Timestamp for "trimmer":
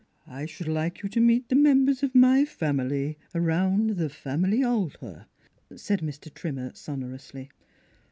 6.33-6.71